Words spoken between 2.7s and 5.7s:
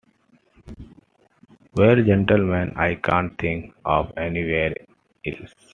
I can’t think of anywhere else.